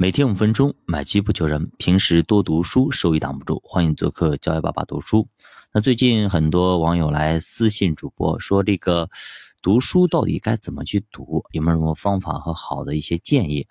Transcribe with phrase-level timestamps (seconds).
[0.00, 1.72] 每天五分钟，买机不求人。
[1.76, 3.60] 平时多读书，收益挡不住。
[3.64, 5.26] 欢迎做客教育爸爸读书。
[5.72, 9.10] 那最近很多网友来私信主播说，这个
[9.60, 11.44] 读书到底该怎么去读？
[11.50, 13.66] 有没有什么方法和好的一些建议？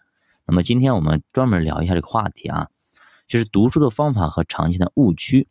[0.46, 2.68] 那么今天我们专门聊一下这个话题啊，
[3.26, 5.48] 就是读书的方法和常见的误区。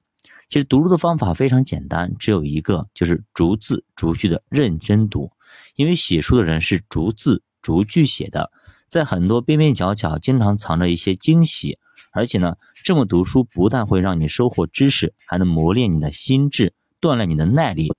[0.50, 5.32] 其实读书的方法非常简单，只有一个，就是逐字逐句的认真读。
[5.77, 8.52] 因为写书的人是逐字逐句写的。
[8.89, 11.79] 在很多边边角角，经常藏着一些惊喜，
[12.12, 17.93] 而且呢，这么读书不但会让你收获知识，还能磨练你的心智，锻炼你的耐力。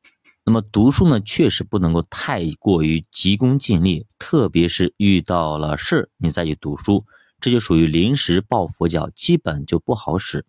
[0.46, 7.04] 那么读书呢，确实不能够太过于急功近利，特别是遇到了事你再去读书，
[7.42, 10.46] 这就属于临时抱佛脚，基本就不好使。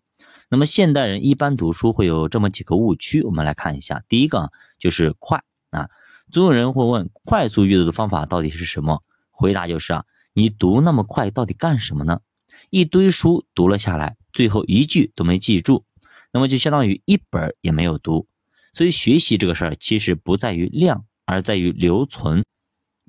[0.49, 4.01] 那么现代人一般读书会有这么几个误区，我们来看一下。
[4.07, 4.49] 第一个
[4.79, 5.89] 就是快啊，
[6.31, 9.03] 总有人会问，快速阅读的方法到底是什么？
[9.29, 10.05] 回答就是啊。
[10.33, 12.21] 你读那么快，到底干什么呢？
[12.69, 15.85] 一堆书读了下来，最后一句都没记住，
[16.31, 18.27] 那么就相当于一本也没有读。
[18.73, 22.43] 所以学习这个事儿，其实不在于量，而在于留存。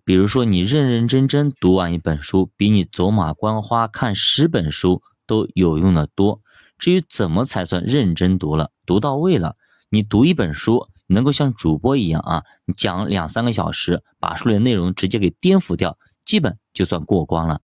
[0.04, 6.40] 比如说，你认认真真读完一本书，比你走马观花看十本书都有用的多。
[6.78, 9.56] 至于怎么才算认真读了、读到位了，
[9.90, 15.98] 你读一本书，能够像主播一样啊，你讲两三个小时，把书里的内容直接给颠覆掉。
[16.30, 17.60] 基本就算过关了，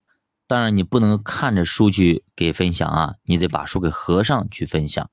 [0.48, 5.08] 当然你不能看着书去给分享啊，你得把书给合上去分享。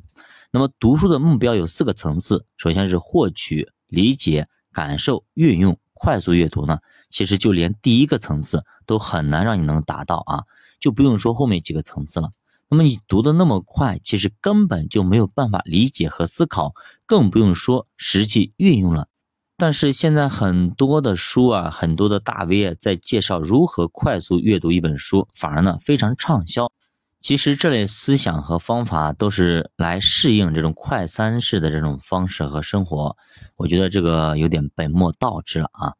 [0.49, 5.77] 那么读书的目标有四个层次，首先是获取、理解、感受、运用。
[5.93, 6.79] 快速阅读呢，
[7.11, 10.45] 其实就连第一个层次都很难让你能达到啊，
[10.79, 12.31] 就不用说后面几个层次了。
[12.69, 16.73] 那么你读的那么快，其实根本就没有办法理解和思考，
[17.05, 19.09] 更不用说实际运用了。
[19.55, 26.71] 但是现在很多的书啊，很多的大 V 在介绍如何快速阅读一本书，反而呢非常畅销。
[27.21, 33.15] 其实这类思想和方法都是来适应这种快餐式的这种方式和生活，
[33.55, 35.93] 我觉得这个有点本末倒置了啊。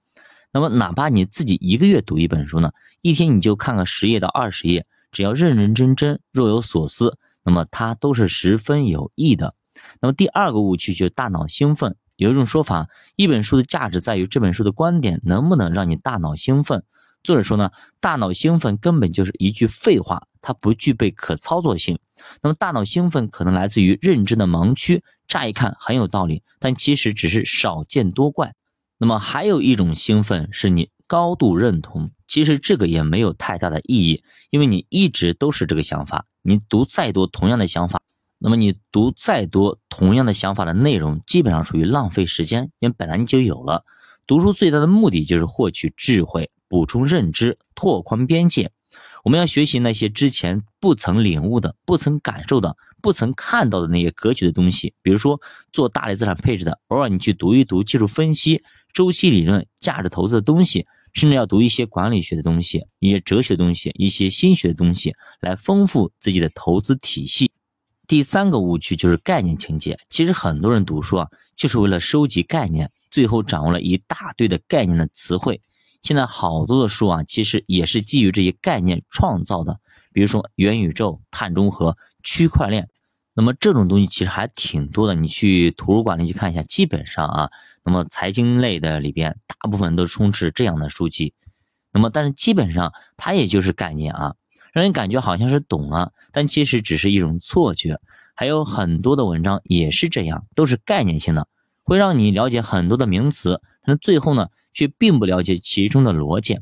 [0.51, 9.55] 那么哪怕你自己一个月读一本书呢，一天你就看个十页到二十页，只要认认真真、若有所思，那么它都是十分有益的。
[10.01, 11.95] 那么第二个误区就是大脑兴奋。
[12.23, 16.81] 有一种说法，一本书的价值在于这本书的观点能不能让你大脑兴奋。
[17.21, 21.99] 作者说呢，大脑兴奋根本就是一句废话，它不具备可操作性。
[22.41, 28.53] 那么大脑兴奋可能来自于认知的盲区，乍一看很有道理，但其实只是少见多怪。
[28.97, 37.99] 那么还有一种兴奋是你高度认同，其实这个也没有太大的意义，因为你一直都是这个想法，你读再多同样的想法。
[38.45, 43.85] 那么你读再多同样的想法的内容，基本上属于浪费时间，因为本来你就有了。
[44.27, 48.69] 读书最大的目的就是获取智慧、补充认知、拓宽边界。
[49.23, 54.93] 我们要学习那些之前不曾领悟的、不曾感受的、不曾看到的那些格局的东西。
[55.01, 55.39] 比如说
[55.71, 58.61] 做大类资产配置的，偶尔你去读一读技术分析、
[58.91, 67.49] 周期理论、价值投资的东西，甚至要读一些管理学的东西、一些哲学的东西、一些心学的东西，来丰富自己的投资体系。
[68.13, 69.97] 第三个误区就是概念情节。
[70.07, 75.59] 其实很多人读书啊，就是为了收集概念，最后掌握了一大堆的概念的词汇。
[76.03, 79.79] 现在好多的书啊，其实也是基于这些概念创造的。
[80.11, 82.87] 比如说元宇宙、碳中和、区块链，
[83.33, 85.15] 那么这种东西其实还挺多的。
[85.15, 87.49] 你去图书馆里去看一下，基本上啊，
[87.83, 91.33] 那么财经类的里边，大部分都充斥这样的书籍。
[91.91, 94.35] 那么但是基本上它也就是概念啊。
[94.73, 97.99] 让人感觉好像是懂了，但其实只是一种错觉。
[98.35, 101.47] 还有很多的文章也是这样，都是概念性的，
[101.83, 106.59] 会让你了解很多的名词，但是最后呢，却并不了解其中的逻辑。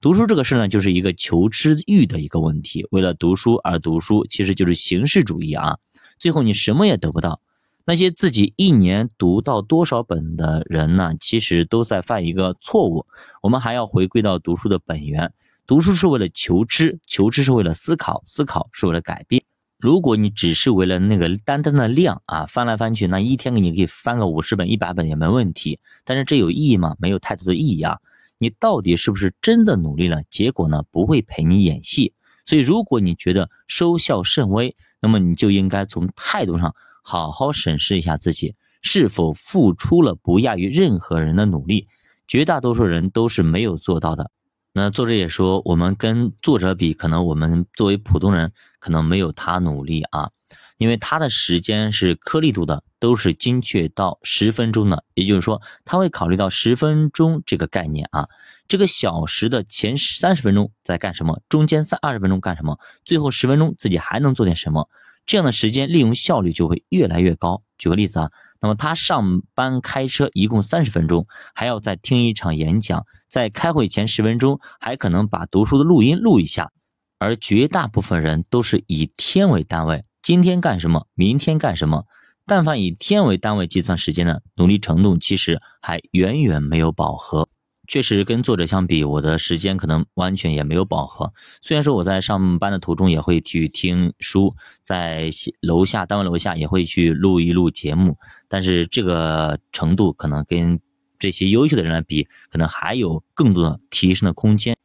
[0.00, 2.86] 读书这个事呢，就是一个求知欲的一个问题。
[2.90, 5.76] 为了读书而读书，其实就是形式主义啊。
[6.18, 7.42] 最后你什么也得不到。
[7.84, 13.04] 那些自己一年读到多少本的人呢，其实都在犯一个错误。
[13.42, 15.34] 我们还要回归到读书的本源。
[15.70, 19.44] 读书是为了求知，求知是为了思考，思考是为了改变。
[19.78, 25.78] 如果你只是为了那个单单的量啊，翻来翻去，那一天给你可以翻个五十本、一百本也没问题。
[26.04, 26.96] 但是这有意义吗？
[26.98, 28.00] 没有太多的意义啊。
[28.38, 30.24] 你到底是不是真的努力了？
[30.28, 32.14] 结果呢，不会陪你演戏。
[32.46, 36.74] 所以，如果你觉得收效甚微，那么你就应该从态度上
[37.04, 41.86] 好好审视一下自己，是否付出了不亚于任何人的努力。
[42.26, 44.32] 绝大多数人都是没有做到的。
[44.72, 50.30] 那作者也说，我们跟作者比，可能我们作为普通人，可能没有他努力啊，
[50.78, 58.28] 因为他的时间是颗粒度的，都是精确到十分钟的，也就是说，他会考虑到十分钟这个概念啊，
[58.68, 64.88] 这个小时的前三十分钟在干什么，中间三二十分钟干什么，最后十分钟自己还能做点什么，
[65.26, 67.60] 这样的时间利用效率就会越来越高。
[67.76, 68.30] 举个例子啊，
[68.60, 71.26] 那么他上班开车一共三十分钟，
[71.56, 76.72] 还要再听一场演讲，在开会前十分钟还可能把读书的录音录一下，
[77.18, 82.04] 而绝大部分人都是以天为单位，今天干什么，明天干什么。
[82.46, 87.48] 但凡以天为单位计算时间的努力程度，其实还远远没有饱和。
[87.86, 91.32] 确实，跟作者相比，我的时间可能完全也没有饱和。
[91.60, 94.54] 虽然说我在上班的途中也会去听书，
[94.84, 95.28] 在
[95.60, 98.16] 楼下单位楼下也会去录一录节目，
[98.48, 100.80] 但是这个程度可能跟
[101.20, 104.76] 这些优秀的人来比，可能还有更多的提升的空间。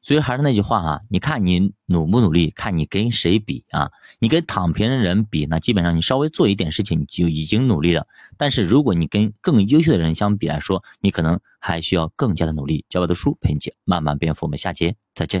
[0.00, 3.90] 所以还是那句话啊，你看你努不努力，看你跟谁比啊？
[4.20, 8.06] 你跟躺平的人比，那基本上你稍微做一点事情，你就已经努力了。
[8.36, 12.84] 但是如果你跟更优秀的人相比来说，你可能还需要更加的努力。
[12.88, 15.36] 教我的书陪你慢慢变富，我们下节再见。